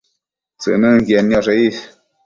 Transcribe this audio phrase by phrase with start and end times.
[0.59, 1.77] tsënënquied nioshe is